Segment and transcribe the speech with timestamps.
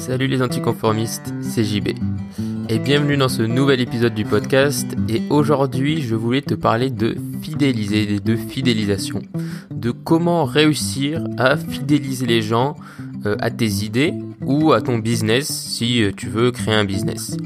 [0.00, 1.88] Salut les anticonformistes, c'est JB.
[2.70, 4.86] Et bienvenue dans ce nouvel épisode du podcast.
[5.10, 9.20] Et aujourd'hui, je voulais te parler de fidéliser, de fidélisation.
[9.70, 12.76] De comment réussir à fidéliser les gens
[13.26, 17.36] euh, à tes idées ou à ton business si euh, tu veux créer un business.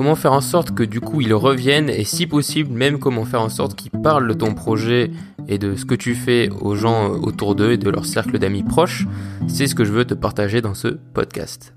[0.00, 3.42] Comment faire en sorte que du coup ils reviennent et si possible même comment faire
[3.42, 5.10] en sorte qu'ils parlent de ton projet
[5.46, 8.62] et de ce que tu fais aux gens autour d'eux et de leur cercle d'amis
[8.62, 9.06] proches,
[9.46, 11.74] c'est ce que je veux te partager dans ce podcast.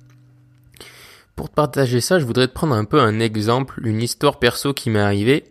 [1.35, 4.73] Pour te partager ça, je voudrais te prendre un peu un exemple, une histoire perso
[4.73, 5.43] qui m'est arrivée.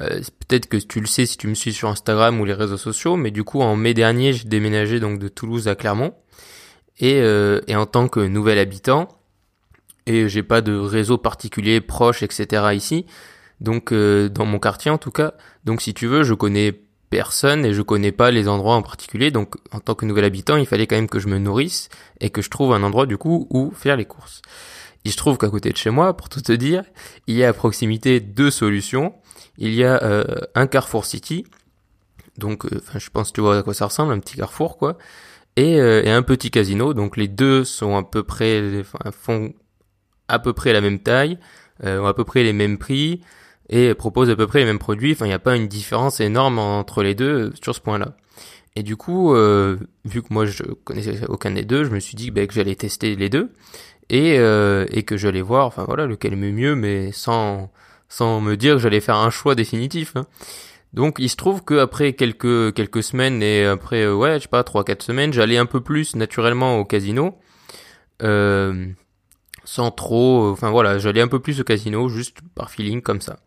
[0.00, 2.78] Euh, peut-être que tu le sais si tu me suis sur Instagram ou les réseaux
[2.78, 6.14] sociaux, mais du coup en mai dernier j'ai déménagé donc de Toulouse à Clermont
[7.00, 9.08] et, euh, et en tant que nouvel habitant,
[10.06, 12.74] et j'ai pas de réseau particulier proche, etc.
[12.74, 13.06] ici.
[13.60, 15.34] Donc euh, dans mon quartier en tout cas.
[15.64, 16.72] Donc si tu veux, je connais
[17.10, 19.30] personne et je connais pas les endroits en particulier.
[19.30, 21.88] Donc en tant que nouvel habitant, il fallait quand même que je me nourrisse
[22.20, 24.42] et que je trouve un endroit du coup où faire les courses.
[25.04, 26.82] Il se trouve qu'à côté de chez moi, pour tout te dire,
[27.26, 29.14] il y a à proximité deux solutions.
[29.58, 31.44] Il y a euh, un Carrefour City.
[32.38, 34.96] Donc, euh, je pense tu vois à quoi ça ressemble, un petit carrefour, quoi.
[35.56, 36.94] Et, et, un petit casino.
[36.94, 39.52] Donc les deux sont à peu près, font
[40.28, 41.38] à peu près la même taille,
[41.84, 43.20] euh, ont à peu près les mêmes prix
[43.68, 45.12] et proposent à peu près les mêmes produits.
[45.12, 48.16] Enfin, il n'y a pas une différence énorme entre les deux euh, sur ce point-là.
[48.76, 52.16] Et du coup, euh, vu que moi je connaissais aucun des deux, je me suis
[52.16, 53.50] dit bah, que j'allais tester les deux
[54.10, 57.70] et, euh, et que j'allais voir, enfin voilà, lequel est mieux, mais sans
[58.08, 60.12] sans me dire que j'allais faire un choix définitif.
[60.16, 60.26] Hein.
[60.92, 64.64] Donc il se trouve que après quelques quelques semaines et après ouais je sais pas
[64.64, 67.38] trois quatre semaines, j'allais un peu plus naturellement au casino.
[68.22, 68.86] Euh,
[69.64, 73.20] sans trop, euh, enfin voilà, j'allais un peu plus au casino juste par feeling comme
[73.20, 73.38] ça.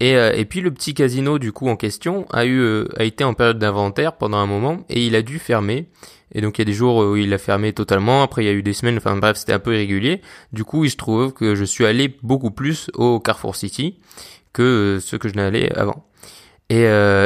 [0.00, 3.04] Et, euh, et puis le petit casino du coup en question a eu euh, a
[3.04, 5.88] été en période d'inventaire pendant un moment et il a dû fermer.
[6.32, 8.50] Et donc il y a des jours où il a fermé totalement, après il y
[8.50, 10.20] a eu des semaines, enfin bref c'était un peu irrégulier.
[10.52, 14.00] Du coup il se trouve que je suis allé beaucoup plus au Carrefour City
[14.52, 16.06] que ce que je n'allais avant.
[16.70, 16.84] Et,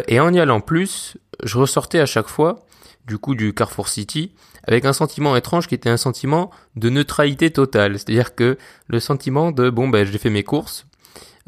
[0.09, 2.67] et en y allant plus, je ressortais à chaque fois
[3.09, 4.33] du coup du Carrefour City
[4.69, 7.99] avec un sentiment étrange qui était un sentiment de neutralité totale.
[7.99, 10.87] C'est-à-dire que le sentiment de bon ben j'ai fait mes courses,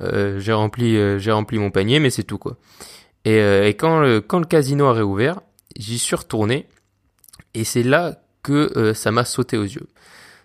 [0.01, 2.57] euh, j'ai rempli euh, j'ai rempli mon panier, mais c'est tout quoi.
[3.27, 5.41] Et, euh, et, quand le quand le casino a réouvert,
[5.77, 6.67] j'y suis retourné
[7.55, 9.87] et c'est là que ça m'a sauté aux yeux.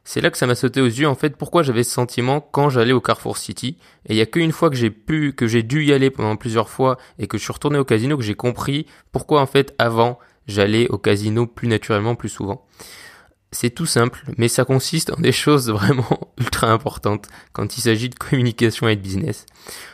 [0.03, 2.69] C'est là que ça m'a sauté aux yeux en fait pourquoi j'avais ce sentiment quand
[2.69, 5.63] j'allais au Carrefour City et il y a qu'une fois que j'ai pu que j'ai
[5.63, 8.35] dû y aller pendant plusieurs fois et que je suis retourné au casino que j'ai
[8.35, 12.65] compris pourquoi en fait avant j'allais au casino plus naturellement, plus souvent.
[13.51, 18.09] C'est tout simple, mais ça consiste en des choses vraiment ultra importantes quand il s'agit
[18.09, 19.45] de communication et de business.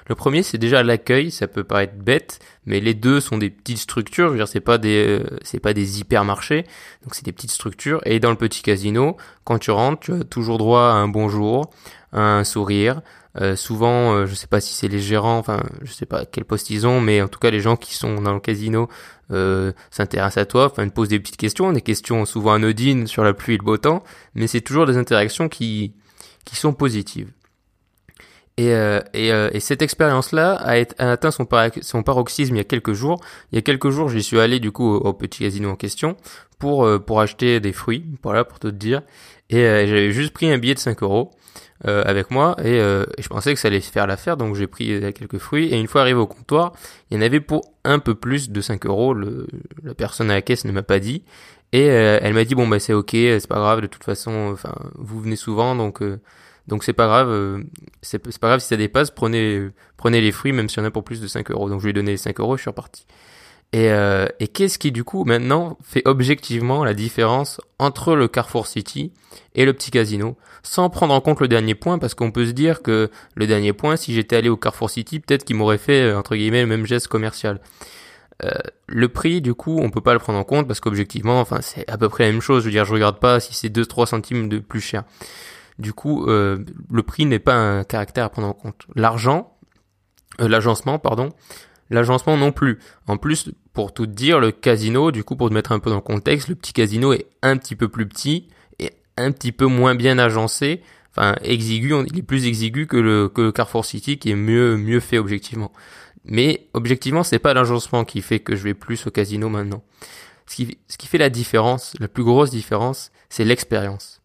[0.07, 1.29] Le premier, c'est déjà l'accueil.
[1.29, 4.27] Ça peut paraître bête, mais les deux sont des petites structures.
[4.27, 6.63] Je veux dire, c'est pas des, euh, c'est pas des hypermarchés.
[7.03, 8.01] Donc c'est des petites structures.
[8.05, 11.69] Et dans le petit casino, quand tu rentres, tu as toujours droit à un bonjour,
[12.13, 13.01] un sourire,
[13.39, 16.43] euh, souvent, euh, je sais pas si c'est les gérants, enfin, je sais pas quel
[16.43, 18.89] poste ils ont, mais en tout cas, les gens qui sont dans le casino
[19.31, 23.23] euh, s'intéressent à toi, enfin, te posent des petites questions, des questions souvent anodines sur
[23.23, 24.03] la pluie et le beau temps,
[24.35, 25.93] mais c'est toujours des interactions qui
[26.43, 27.31] qui sont positives.
[28.57, 31.47] Et, euh, et, et, cette expérience-là a, atteint son,
[31.81, 33.21] son, paroxysme il y a quelques jours.
[33.51, 36.17] Il y a quelques jours, j'y suis allé du coup au, petit casino en question
[36.59, 39.03] pour pour acheter des fruits, voilà pour te dire.
[39.49, 41.31] Et j'avais juste pris un billet de 5 euros.
[41.87, 44.93] Euh, avec moi euh, et, je pensais que ça allait faire l'affaire donc j'ai pris
[44.93, 46.73] euh, quelques fruits et une fois arrivé au comptoir
[47.09, 49.47] il y en avait pour un peu plus de 5 euros le,
[49.81, 51.23] la personne à la caisse ne m'a pas dit
[51.73, 54.75] et elle m'a dit bon bah c'est ok c'est pas grave de toute façon enfin
[54.93, 56.03] vous venez souvent donc
[56.67, 57.63] donc c'est pas grave
[58.03, 61.03] c'est pas grave si ça dépasse prenez prenez les fruits même si en a pour
[61.03, 61.67] plus de 5 euros.
[61.67, 63.07] Donc je lui ai donné les 5 euros je suis reparti
[63.73, 68.67] et, euh, et qu'est-ce qui du coup maintenant fait objectivement la différence entre le Carrefour
[68.67, 69.13] City
[69.55, 72.51] et le petit casino, sans prendre en compte le dernier point, parce qu'on peut se
[72.51, 76.03] dire que le dernier point, si j'étais allé au Carrefour City, peut-être qu'il m'aurait fait
[76.03, 77.59] euh, entre guillemets le même geste commercial.
[78.43, 78.51] Euh,
[78.87, 81.89] le prix, du coup, on peut pas le prendre en compte parce qu'objectivement, enfin, c'est
[81.89, 82.63] à peu près la même chose.
[82.63, 85.03] Je veux dire, je regarde pas si c'est 2-3 centimes de plus cher.
[85.79, 88.85] Du coup, euh, le prix n'est pas un caractère à prendre en compte.
[88.95, 89.55] L'argent,
[90.39, 91.29] euh, l'agencement, pardon,
[91.91, 92.79] L'agencement non plus.
[93.05, 95.97] En plus, pour tout dire, le casino, du coup, pour te mettre un peu dans
[95.97, 98.47] le contexte, le petit casino est un petit peu plus petit
[98.79, 100.81] et un petit peu moins bien agencé.
[101.11, 105.01] Enfin, exigu, il est plus exigu que le, que Carrefour City qui est mieux, mieux
[105.01, 105.71] fait objectivement.
[106.23, 109.83] Mais objectivement, c'est pas l'agencement qui fait que je vais plus au casino maintenant.
[110.47, 114.21] Ce qui, ce qui fait la différence, la plus grosse différence, c'est l'expérience.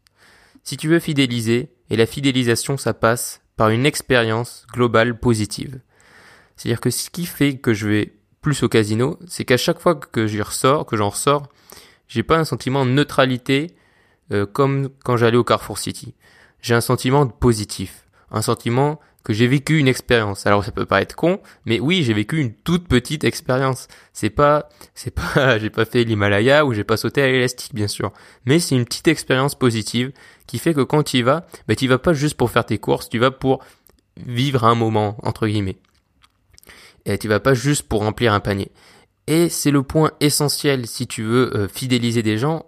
[0.62, 5.80] Si tu veux fidéliser, et la fidélisation, ça passe par une expérience globale positive.
[6.56, 9.94] C'est-à-dire que ce qui fait que je vais plus au casino, c'est qu'à chaque fois
[9.94, 11.48] que j'y ressors, que j'en ressors,
[12.08, 13.74] j'ai pas un sentiment de neutralité
[14.32, 16.14] euh, comme quand j'allais au Carrefour City.
[16.60, 20.46] J'ai un sentiment positif, un sentiment que j'ai vécu une expérience.
[20.46, 23.88] Alors ça peut pas être con, mais oui, j'ai vécu une toute petite expérience.
[24.12, 27.88] C'est pas, c'est pas, j'ai pas fait l'Himalaya ou j'ai pas sauté à l'élastique, bien
[27.88, 28.12] sûr.
[28.44, 30.12] Mais c'est une petite expérience positive
[30.46, 32.78] qui fait que quand tu y vas, bah, tu vas pas juste pour faire tes
[32.78, 33.64] courses, tu vas pour
[34.16, 35.78] vivre un moment, entre guillemets.
[37.06, 38.70] Et tu vas pas juste pour remplir un panier.
[39.26, 42.66] Et c'est le point essentiel si tu veux euh, fidéliser des gens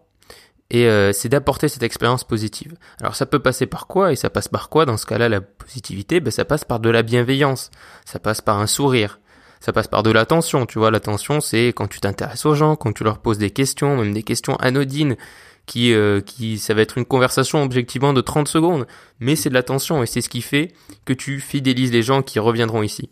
[0.70, 2.76] et euh, c'est d'apporter cette expérience positive.
[3.00, 4.12] Alors ça peut passer par quoi?
[4.12, 6.20] Et ça passe par quoi dans ce cas-là la positivité?
[6.20, 7.70] Ben, Ça passe par de la bienveillance,
[8.05, 9.19] ça passe par un sourire,
[9.61, 10.67] ça passe par de l'attention.
[10.67, 13.96] Tu vois, l'attention c'est quand tu t'intéresses aux gens, quand tu leur poses des questions,
[13.96, 15.17] même des questions anodines,
[15.64, 18.87] qui, euh, qui ça va être une conversation objectivement de 30 secondes,
[19.20, 20.73] mais c'est de l'attention et c'est ce qui fait
[21.05, 23.11] que tu fidélises les gens qui reviendront ici.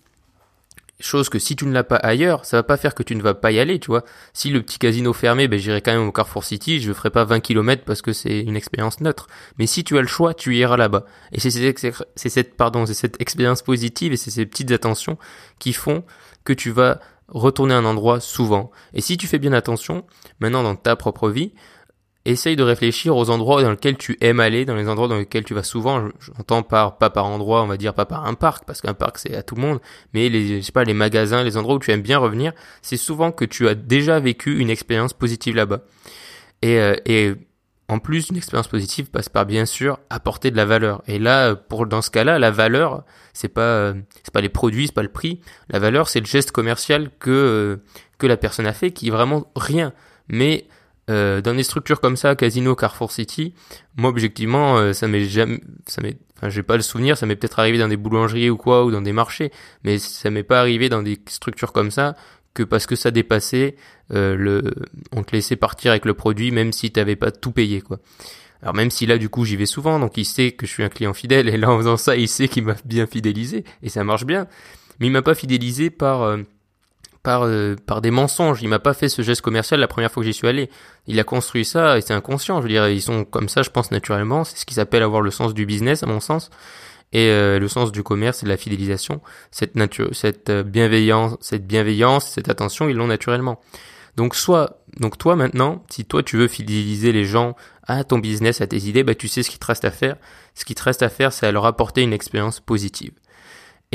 [0.98, 3.22] Chose que si tu ne l'as pas ailleurs, ça va pas faire que tu ne
[3.22, 4.02] vas pas y aller, tu vois.
[4.32, 7.25] Si le petit casino fermé, ben j'irai quand même au Carrefour City, je ferai pas
[7.25, 9.26] 20 km parce que c'est une expérience neutre.
[9.58, 11.04] Mais si tu as le choix, tu iras là-bas.
[11.32, 15.19] Et c'est cette, pardon, c'est cette expérience positive et c'est ces petites attentions
[15.58, 16.02] qui font
[16.44, 18.70] que tu vas retourner à un endroit souvent.
[18.94, 20.04] Et si tu fais bien attention,
[20.40, 21.52] maintenant dans ta propre vie,
[22.31, 25.44] essaye de réfléchir aux endroits dans lesquels tu aimes aller, dans les endroits dans lesquels
[25.44, 26.08] tu vas souvent.
[26.20, 29.19] J'entends par pas par endroit, on va dire pas par un parc, parce qu'un parc
[29.19, 29.81] c'est à tout le monde,
[30.12, 32.52] mais les je sais pas les magasins, les endroits où tu aimes bien revenir,
[32.82, 35.81] c'est souvent que tu as déjà vécu une expérience positive là-bas.
[36.62, 37.34] Et, euh, et
[37.88, 41.02] en plus, une expérience positive passe par bien sûr apporter de la valeur.
[41.06, 43.93] Et là, pour dans ce cas-là, la valeur, c'est pas
[44.25, 45.40] c'est pas les produits, c'est pas le prix.
[45.69, 47.76] La valeur, c'est le geste commercial que euh,
[48.19, 49.93] que la personne a fait, qui est vraiment rien.
[50.28, 50.67] Mais
[51.08, 53.54] euh, dans des structures comme ça, Casino, Carrefour City,
[53.96, 57.36] moi objectivement, euh, ça m'est jamais, ça m'est, enfin j'ai pas le souvenir, ça m'est
[57.36, 59.52] peut-être arrivé dans des boulangeries ou quoi, ou dans des marchés,
[59.84, 62.16] mais ça m'est pas arrivé dans des structures comme ça
[62.54, 63.76] que parce que ça dépassait
[64.12, 64.74] euh, le,
[65.12, 67.98] on te laissait partir avec le produit même si t'avais pas tout payé quoi.
[68.62, 70.82] Alors même si là du coup j'y vais souvent, donc il sait que je suis
[70.82, 73.90] un client fidèle et là en faisant ça il sait qu'il m'a bien fidélisé et
[73.90, 74.48] ça marche bien,
[74.98, 76.38] mais il m'a pas fidélisé par euh,
[77.26, 78.62] par, euh, par des mensonges.
[78.62, 80.70] Il m'a pas fait ce geste commercial la première fois que j'y suis allé.
[81.08, 82.58] Il a construit ça et c'est inconscient.
[82.58, 84.44] Je veux dire, ils sont comme ça, je pense naturellement.
[84.44, 86.50] C'est ce qu'ils appellent avoir le sens du business, à mon sens.
[87.12, 89.20] Et euh, le sens du commerce et de la fidélisation,
[89.50, 93.61] cette nature, cette euh, bienveillance, cette bienveillance, cette attention, ils l'ont naturellement.
[94.14, 97.56] Donc soit, donc toi maintenant, si toi tu veux fidéliser les gens
[97.88, 100.17] à ton business, à tes idées, bah tu sais ce qu'il te reste à faire.
[100.55, 103.12] Ce qui te reste à faire, c'est à leur apporter une expérience positive.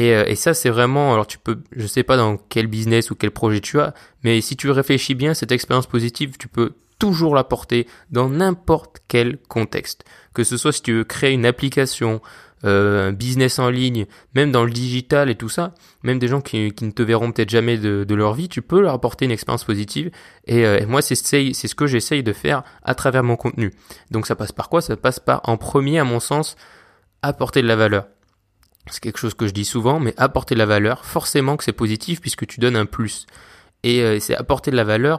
[0.01, 3.11] Et, euh, et ça, c'est vraiment, alors tu peux, je sais pas dans quel business
[3.11, 3.93] ou quel projet tu as,
[4.23, 9.37] mais si tu réfléchis bien, cette expérience positive, tu peux toujours l'apporter dans n'importe quel
[9.37, 10.03] contexte.
[10.33, 12.19] Que ce soit si tu veux créer une application,
[12.65, 16.41] euh, un business en ligne, même dans le digital et tout ça, même des gens
[16.41, 19.65] qui, ne te verront peut-être jamais de, leur vie, tu peux leur apporter une expérience
[19.65, 20.09] positive.
[20.47, 23.71] Et, euh, et moi, c'est ce que j'essaye de faire à travers mon contenu.
[24.09, 24.81] Donc ça passe par quoi?
[24.81, 26.55] Ça passe par, en premier, à mon sens,
[27.21, 28.05] apporter de la valeur
[28.89, 31.71] c'est quelque chose que je dis souvent, mais apporter de la valeur, forcément que c'est
[31.71, 33.27] positif puisque tu donnes un plus.
[33.83, 35.17] Et euh, c'est apporter de la valeur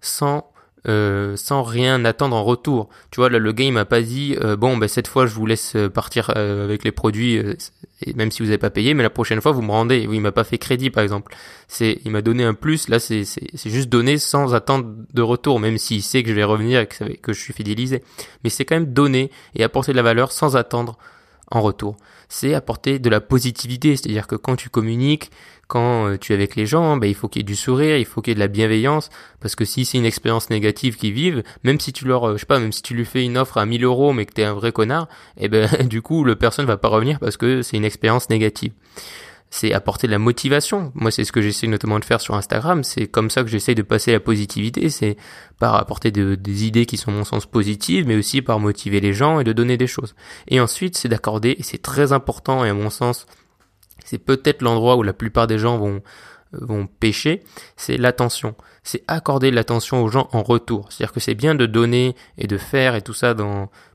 [0.00, 0.50] sans
[0.86, 2.90] euh, sans rien attendre en retour.
[3.10, 5.34] Tu vois, là, le gars, il m'a pas dit, euh, bon, ben, cette fois, je
[5.34, 7.40] vous laisse partir avec les produits,
[8.02, 10.06] et même si vous n'avez pas payé, mais la prochaine fois, vous me rendez.
[10.06, 11.34] Oui, il m'a pas fait crédit, par exemple.
[11.68, 12.88] C'est, il m'a donné un plus.
[12.88, 16.44] Là, c'est, c'est, juste donner sans attendre de retour, même s'il sait que je vais
[16.44, 18.04] revenir et que, que je suis fidélisé.
[18.42, 20.98] Mais c'est quand même donner et apporter de la valeur sans attendre
[21.50, 21.96] en retour.
[22.28, 25.30] C'est apporter de la positivité, c'est-à-dire que quand tu communiques,
[25.68, 27.96] quand euh, tu es avec les gens, ben, il faut qu'il y ait du sourire,
[27.96, 29.08] il faut qu'il y ait de la bienveillance,
[29.40, 32.40] parce que si c'est une expérience négative qu'ils vivent, même si tu leur, euh, je
[32.40, 34.44] sais pas, même si tu lui fais une offre à 1000 euros mais que t'es
[34.44, 37.62] un vrai connard, et eh ben du coup le personne va pas revenir parce que
[37.62, 38.72] c'est une expérience négative
[39.54, 40.90] c'est apporter de la motivation.
[40.96, 42.82] Moi, c'est ce que j'essaie notamment de faire sur Instagram.
[42.82, 44.90] C'est comme ça que j'essaye de passer la positivité.
[44.90, 45.16] C'est
[45.60, 49.38] par apporter des idées qui sont, mon sens, positives, mais aussi par motiver les gens
[49.38, 50.16] et de donner des choses.
[50.48, 53.26] Et ensuite, c'est d'accorder, et c'est très important, et à mon sens,
[54.04, 56.02] c'est peut-être l'endroit où la plupart des gens vont,
[56.50, 57.44] vont pêcher,
[57.76, 58.56] c'est l'attention.
[58.82, 60.88] C'est accorder l'attention aux gens en retour.
[60.90, 63.36] C'est-à-dire que c'est bien de donner et de faire et tout ça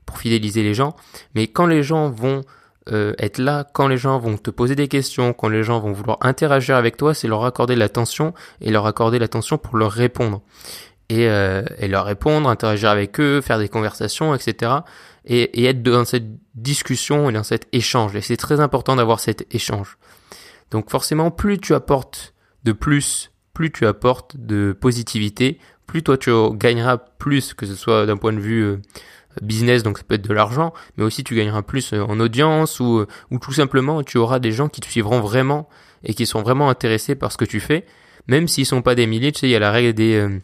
[0.06, 0.96] pour fidéliser les gens,
[1.34, 2.40] mais quand les gens vont
[2.88, 5.92] euh, être là quand les gens vont te poser des questions, quand les gens vont
[5.92, 10.40] vouloir interagir avec toi, c'est leur accorder l'attention et leur accorder l'attention pour leur répondre.
[11.08, 14.72] Et, euh, et, leur répondre, interagir avec eux, faire des conversations, etc.
[15.24, 18.14] Et, et être dans cette discussion et dans cet échange.
[18.14, 19.98] Et c'est très important d'avoir cet échange.
[20.70, 22.32] Donc forcément, plus tu apportes
[22.62, 28.06] de plus, plus tu apportes de positivité, plus toi tu gagneras plus, que ce soit
[28.06, 28.76] d'un point de vue euh,
[29.42, 32.80] business, donc ça peut être de l'argent, mais aussi tu gagneras plus euh, en audience
[32.80, 35.68] ou, euh, ou tout simplement tu auras des gens qui te suivront vraiment
[36.04, 37.84] et qui sont vraiment intéressés par ce que tu fais,
[38.26, 40.38] même s'ils sont pas des milliers, tu sais, il y a la règle des, euh,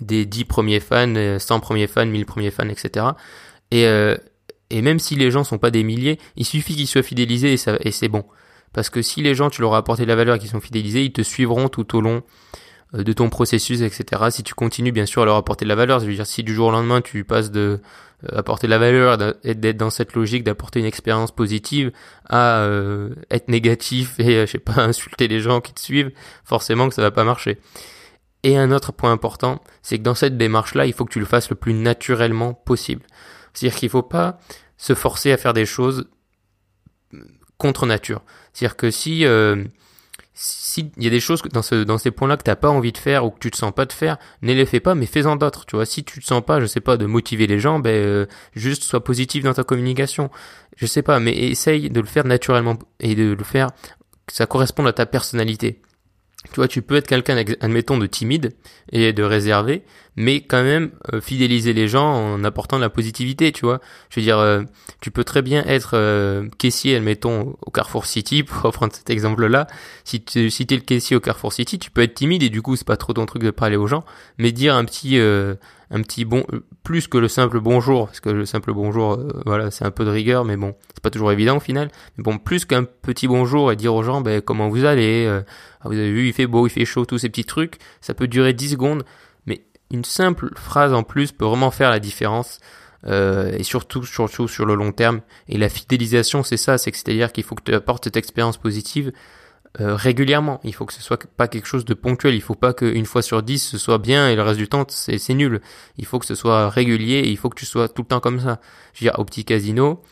[0.00, 3.06] des 10 premiers fans, 100 premiers fans, 1000 premiers fans, etc.
[3.70, 4.16] Et, euh,
[4.70, 7.90] et même si les gens sont pas des milliers, il suffit qu'ils soient fidélisés et,
[7.90, 8.24] c'est bon.
[8.72, 10.60] Parce que si les gens, tu leur as apporté de la valeur et qu'ils sont
[10.60, 12.22] fidélisés, ils te suivront tout au long
[12.92, 14.22] de ton processus, etc.
[14.30, 16.42] Si tu continues bien sûr à leur apporter de la valeur, je veux dire si
[16.42, 17.80] du jour au lendemain tu passes de
[18.24, 21.92] euh, apporter de la valeur et d'être dans cette logique d'apporter une expérience positive
[22.28, 26.12] à euh, être négatif et je sais pas insulter les gens qui te suivent,
[26.44, 27.58] forcément que ça va pas marcher.
[28.42, 31.26] Et un autre point important, c'est que dans cette démarche-là, il faut que tu le
[31.26, 33.02] fasses le plus naturellement possible.
[33.52, 34.38] C'est-à-dire qu'il faut pas
[34.76, 36.08] se forcer à faire des choses
[37.58, 38.22] contre nature.
[38.52, 39.24] C'est-à-dire que si
[40.40, 42.98] s'il y a des choses dans, ce, dans ces points-là que t'as pas envie de
[42.98, 45.34] faire ou que tu te sens pas de faire, ne les fais pas, mais fais-en
[45.34, 45.66] d'autres.
[45.66, 47.90] Tu vois, si tu te sens pas, je sais pas, de motiver les gens, ben
[47.90, 50.30] euh, juste sois positif dans ta communication.
[50.76, 53.70] Je sais pas, mais essaye de le faire naturellement et de le faire
[54.26, 55.82] que ça corresponde à ta personnalité.
[56.44, 58.54] Tu vois, tu peux être quelqu'un, admettons, de timide
[58.92, 59.82] et de réservé,
[60.14, 63.80] mais quand même euh, fidéliser les gens en apportant de la positivité, tu vois.
[64.08, 64.62] Je veux dire, euh,
[65.00, 69.66] tu peux très bien être euh, caissier, admettons, au Carrefour City, pour reprendre cet exemple-là.
[70.04, 72.62] Si tu si es le caissier au Carrefour City, tu peux être timide et du
[72.62, 74.04] coup, c'est pas trop ton truc de parler aux gens,
[74.38, 75.18] mais dire un petit
[75.90, 76.44] un petit bon
[76.82, 80.10] plus que le simple bonjour parce que le simple bonjour voilà c'est un peu de
[80.10, 83.72] rigueur mais bon c'est pas toujours évident au final mais bon plus qu'un petit bonjour
[83.72, 86.66] et dire aux gens ben comment vous allez ah, vous avez vu il fait beau
[86.66, 89.04] il fait chaud tous ces petits trucs ça peut durer 10 secondes
[89.90, 92.60] une simple phrase en plus peut vraiment faire la différence.
[93.06, 95.20] Euh, et surtout, surtout sur le long terme.
[95.48, 98.56] Et la fidélisation, c'est ça, c'est que c'est-à-dire qu'il faut que tu apportes cette expérience
[98.56, 99.12] positive
[99.80, 100.60] euh, régulièrement.
[100.64, 102.34] Il faut que ce soit pas quelque chose de ponctuel.
[102.34, 104.86] Il faut pas qu'une fois sur dix ce soit bien et le reste du temps
[104.88, 105.60] c'est nul.
[105.96, 108.20] Il faut que ce soit régulier et il faut que tu sois tout le temps
[108.20, 108.60] comme ça.
[108.94, 110.02] Je veux dire, au petit casino,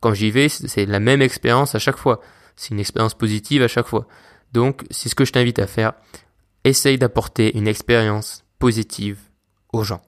[0.00, 2.20] quand j'y vais, c'est la même expérience à chaque fois.
[2.56, 4.06] C'est une expérience positive à chaque fois.
[4.52, 5.92] Donc, c'est ce que je t'invite à faire.
[6.64, 9.18] Essaye d'apporter une expérience positive
[9.72, 10.02] aux gens.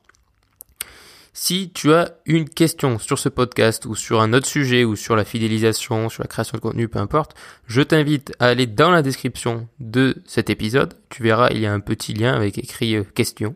[1.40, 5.14] Si tu as une question sur ce podcast ou sur un autre sujet ou sur
[5.14, 7.36] la fidélisation, sur la création de contenu, peu importe,
[7.68, 10.94] je t'invite à aller dans la description de cet épisode.
[11.10, 13.54] Tu verras, il y a un petit lien avec écrit euh, question.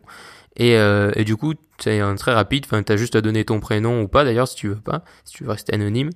[0.55, 2.63] Et, euh, et, du coup, c'est très rapide.
[2.65, 5.33] Enfin, t'as juste à donner ton prénom ou pas d'ailleurs si tu veux pas, si
[5.33, 6.11] tu veux rester anonyme.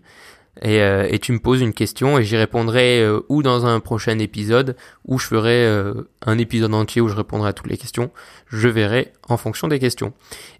[0.61, 3.79] Et, euh, et tu me poses une question et j'y répondrai euh, ou dans un
[3.79, 7.77] prochain épisode ou je ferai euh, un épisode entier où je répondrai à toutes les
[7.77, 8.11] questions.
[8.47, 10.13] Je verrai en fonction des questions.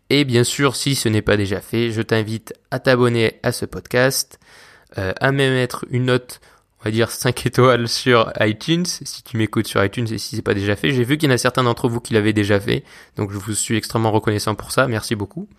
[0.09, 3.65] Et bien sûr, si ce n'est pas déjà fait, je t'invite à t'abonner à ce
[3.65, 4.39] podcast,
[4.95, 6.39] à me mettre une note,
[6.79, 10.41] on va dire 5 étoiles sur iTunes, si tu m'écoutes sur iTunes et si c'est
[10.41, 10.91] pas déjà fait.
[10.91, 12.85] J'ai vu qu'il y en a certains d'entre vous qui l'avaient déjà fait,
[13.17, 14.87] donc je vous suis extrêmement reconnaissant pour ça.
[14.87, 15.49] Merci beaucoup.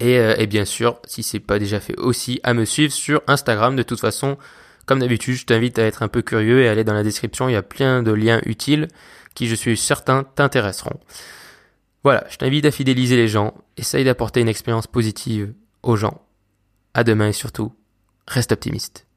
[0.00, 3.22] Et, euh, et, bien sûr, si c'est pas déjà fait aussi, à me suivre sur
[3.26, 3.74] Instagram.
[3.74, 4.38] De toute façon,
[4.86, 7.48] comme d'habitude, je t'invite à être un peu curieux et aller dans la description.
[7.48, 8.88] Il y a plein de liens utiles
[9.34, 11.00] qui, je suis certain, t'intéresseront.
[12.04, 13.54] Voilà, je t'invite à fidéliser les gens.
[13.76, 15.52] Essaye d'apporter une expérience positive
[15.82, 16.22] aux gens.
[16.94, 17.72] À demain et surtout,
[18.26, 19.07] reste optimiste.